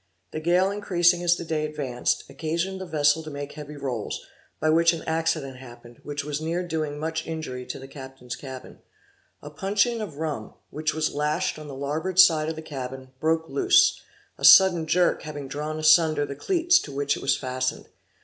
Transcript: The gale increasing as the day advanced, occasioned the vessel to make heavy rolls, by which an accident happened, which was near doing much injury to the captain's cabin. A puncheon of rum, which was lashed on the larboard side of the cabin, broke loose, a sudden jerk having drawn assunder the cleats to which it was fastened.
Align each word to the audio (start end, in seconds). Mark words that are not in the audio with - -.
The 0.31 0.39
gale 0.39 0.71
increasing 0.71 1.21
as 1.21 1.35
the 1.35 1.45
day 1.45 1.63
advanced, 1.63 2.23
occasioned 2.27 2.81
the 2.81 2.87
vessel 2.87 3.21
to 3.21 3.29
make 3.29 3.51
heavy 3.51 3.75
rolls, 3.77 4.25
by 4.59 4.71
which 4.71 4.93
an 4.93 5.03
accident 5.05 5.57
happened, 5.57 5.99
which 6.01 6.25
was 6.25 6.41
near 6.41 6.67
doing 6.67 6.97
much 6.97 7.27
injury 7.27 7.67
to 7.67 7.77
the 7.77 7.87
captain's 7.87 8.35
cabin. 8.35 8.79
A 9.43 9.51
puncheon 9.51 10.01
of 10.01 10.17
rum, 10.17 10.55
which 10.71 10.95
was 10.95 11.13
lashed 11.13 11.59
on 11.59 11.67
the 11.67 11.75
larboard 11.75 12.17
side 12.19 12.49
of 12.49 12.55
the 12.55 12.63
cabin, 12.63 13.11
broke 13.19 13.47
loose, 13.47 14.01
a 14.39 14.43
sudden 14.43 14.87
jerk 14.87 15.21
having 15.21 15.47
drawn 15.47 15.77
assunder 15.77 16.25
the 16.25 16.35
cleats 16.35 16.79
to 16.79 16.91
which 16.91 17.15
it 17.15 17.21
was 17.21 17.37
fastened. 17.37 17.85